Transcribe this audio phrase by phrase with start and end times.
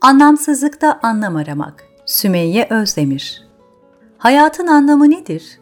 [0.00, 1.84] Anlamsızlıkta anlam aramak.
[2.06, 3.48] Sümeyye Özdemir
[4.18, 5.60] Hayatın anlamı nedir?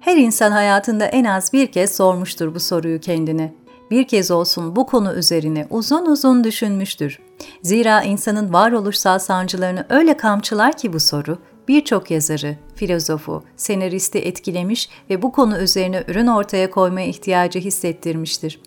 [0.00, 3.54] Her insan hayatında en az bir kez sormuştur bu soruyu kendine.
[3.90, 7.18] Bir kez olsun bu konu üzerine uzun uzun düşünmüştür.
[7.62, 15.22] Zira insanın varoluşsal sancılarını öyle kamçılar ki bu soru, birçok yazarı, filozofu, senaristi etkilemiş ve
[15.22, 18.60] bu konu üzerine ürün ortaya koyma ihtiyacı hissettirmiştir.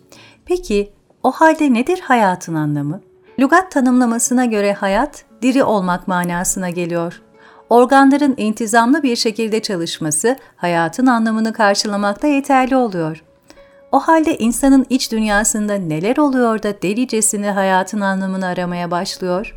[0.44, 0.92] Peki
[1.22, 3.09] o halde nedir hayatın anlamı?
[3.40, 7.22] Lugat tanımlamasına göre hayat, diri olmak manasına geliyor.
[7.70, 13.24] Organların intizamlı bir şekilde çalışması hayatın anlamını karşılamakta yeterli oluyor.
[13.92, 19.56] O halde insanın iç dünyasında neler oluyor da delicesine hayatın anlamını aramaya başlıyor?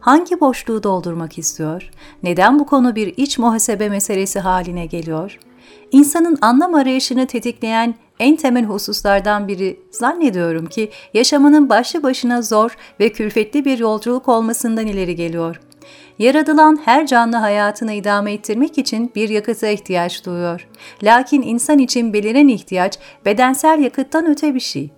[0.00, 1.90] Hangi boşluğu doldurmak istiyor?
[2.22, 5.38] Neden bu konu bir iç muhasebe meselesi haline geliyor?
[5.94, 13.08] İnsanın anlam arayışını tetikleyen en temel hususlardan biri zannediyorum ki yaşamının başlı başına zor ve
[13.12, 15.60] külfetli bir yolculuk olmasından ileri geliyor.
[16.18, 20.68] Yaratılan her canlı hayatını idame ettirmek için bir yakıta ihtiyaç duyuyor.
[21.02, 24.90] Lakin insan için beliren ihtiyaç bedensel yakıttan öte bir şey.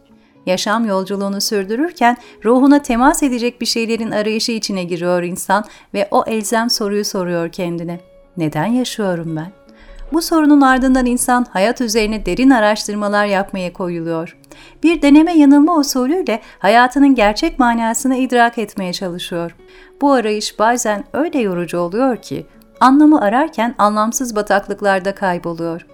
[0.47, 6.71] Yaşam yolculuğunu sürdürürken ruhuna temas edecek bir şeylerin arayışı içine giriyor insan ve o elzem
[6.71, 8.01] soruyu soruyor kendine.
[8.37, 9.66] Neden yaşıyorum ben?
[10.13, 14.37] Bu sorunun ardından insan hayat üzerine derin araştırmalar yapmaya koyuluyor.
[14.83, 19.57] Bir deneme yanılma usulüyle hayatının gerçek manasını idrak etmeye çalışıyor.
[20.01, 22.47] Bu arayış bazen öyle yorucu oluyor ki
[22.81, 25.87] anlamı ararken anlamsız bataklıklarda kayboluyor.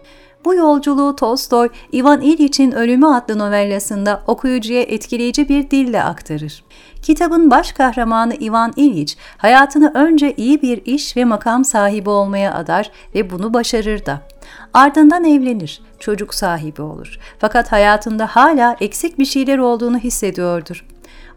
[0.44, 6.64] Bu yolculuğu Tolstoy, Ivan İliç'in Ölümü adlı novellasında okuyucuya etkileyici bir dille aktarır.
[7.02, 12.90] Kitabın baş kahramanı Ivan İliç, hayatını önce iyi bir iş ve makam sahibi olmaya adar
[13.14, 14.20] ve bunu başarır da.
[14.74, 17.18] Ardından evlenir, çocuk sahibi olur.
[17.38, 20.84] Fakat hayatında hala eksik bir şeyler olduğunu hissediyordur.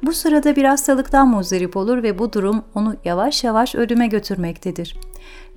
[0.06, 4.98] Bu sırada bir hastalıktan muzdarip olur ve bu durum onu yavaş yavaş ölüme götürmektedir.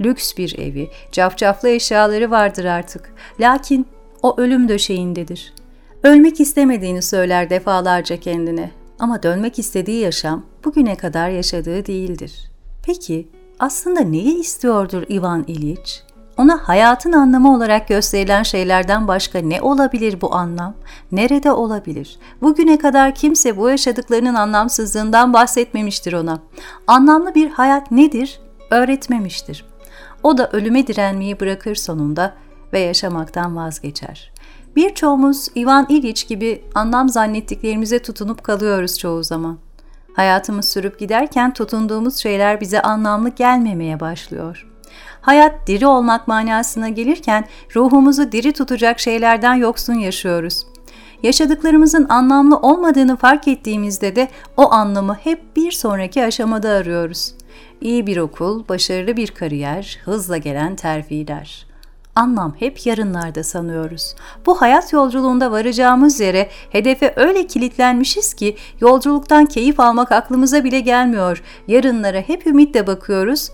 [0.01, 3.15] Lüks bir evi, cafcaflı eşyaları vardır artık.
[3.41, 3.87] Lakin
[4.23, 5.55] o ölüm döşeğindedir.
[6.03, 8.71] Ölmek istemediğini söyler defalarca kendine.
[8.99, 12.51] Ama dönmek istediği yaşam bugüne kadar yaşadığı değildir.
[12.87, 13.29] Peki
[13.59, 16.03] aslında neyi istiyordur Ivan İliç?
[16.39, 20.75] Ona hayatın anlamı olarak gösterilen şeylerden başka ne olabilir bu anlam?
[21.13, 22.19] Nerede olabilir?
[22.43, 26.39] Bugüne kadar kimse bu yaşadıklarının anlamsızlığından bahsetmemiştir ona.
[26.87, 28.41] Anlamlı bir hayat nedir?
[28.71, 29.65] Öğretmemiştir.
[30.23, 32.35] O da ölüme direnmeyi bırakır sonunda
[32.73, 34.33] ve yaşamaktan vazgeçer.
[34.77, 39.59] Birçoğumuz Ivan İliç gibi anlam zannettiklerimize tutunup kalıyoruz çoğu zaman.
[40.13, 44.78] Hayatımız sürüp giderken tutunduğumuz şeyler bize anlamlı gelmemeye başlıyor.
[45.21, 47.45] Hayat diri olmak manasına gelirken
[47.77, 50.67] ruhumuzu diri tutacak şeylerden yoksun yaşıyoruz.
[51.23, 57.35] Yaşadıklarımızın anlamlı olmadığını fark ettiğimizde de o anlamı hep bir sonraki aşamada arıyoruz.
[57.81, 61.67] İyi bir okul, başarılı bir kariyer, hızla gelen terfiler.
[62.15, 64.15] Anlam hep yarınlarda sanıyoruz.
[64.47, 71.43] Bu hayat yolculuğunda varacağımız yere hedefe öyle kilitlenmişiz ki yolculuktan keyif almak aklımıza bile gelmiyor.
[71.69, 73.51] Yarınlara hep ümitle bakıyoruz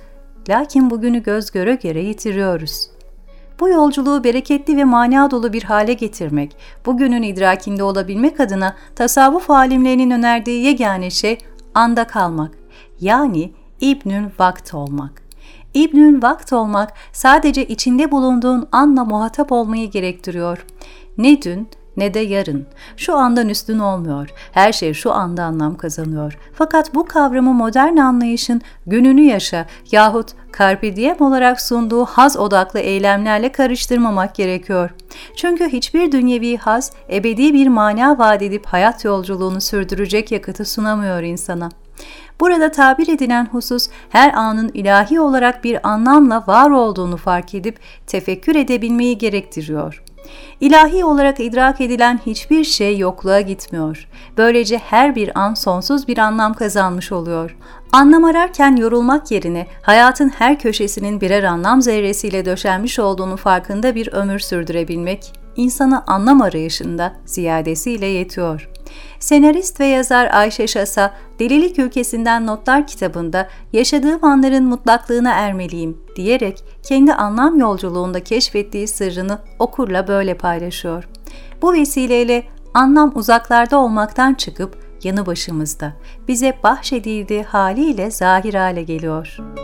[0.49, 2.91] Lakin bugünü göz göre göre yitiriyoruz.
[3.61, 6.57] Bu yolculuğu bereketli ve mana dolu bir hale getirmek,
[6.87, 11.39] bugünün idrakinde olabilmek adına tasavvuf alimlerinin önerdiği yegane şey
[11.75, 12.51] anda kalmak.
[13.01, 15.23] Yani İbnül Vakt olmak.
[15.75, 20.67] İbnül Vakt olmak sadece içinde bulunduğun anla muhatap olmayı gerektiriyor.
[21.19, 22.67] Ne dün, ne de yarın.
[22.97, 24.31] Şu andan üstün olmuyor.
[24.53, 26.39] Her şey şu anda anlam kazanıyor.
[26.55, 33.53] Fakat bu kavramı modern anlayışın gününü yaşa yahut carpe diem olarak sunduğu haz odaklı eylemlerle
[33.53, 34.91] karıştırmamak gerekiyor.
[35.37, 41.69] Çünkü hiçbir dünyevi haz ebedi bir mana vaat edip hayat yolculuğunu sürdürecek yakıtı sunamıyor insana.
[42.41, 48.55] Burada tabir edilen husus her anın ilahi olarak bir anlamla var olduğunu fark edip tefekkür
[48.55, 50.04] edebilmeyi gerektiriyor.
[50.61, 54.09] İlahi olarak idrak edilen hiçbir şey yokluğa gitmiyor.
[54.37, 57.57] Böylece her bir an sonsuz bir anlam kazanmış oluyor.
[57.93, 64.39] Anlam ararken yorulmak yerine hayatın her köşesinin birer anlam zerresiyle döşenmiş olduğunu farkında bir ömür
[64.39, 68.74] sürdürebilmek, insana anlam arayışında ziyadesiyle yetiyor.
[69.19, 77.15] Senarist ve yazar Ayşe Şasa, Delilik Ülkesinden Notlar kitabında yaşadığım anların mutlaklığına ermeliyim diyerek kendi
[77.15, 81.09] anlam yolculuğunda keşfettiği sırrını okurla böyle paylaşıyor.
[81.63, 82.43] Bu vesileyle
[82.75, 85.93] anlam uzaklarda olmaktan çıkıp yanı başımızda,
[86.29, 89.64] bize bahşedildiği haliyle zahir hale geliyor.''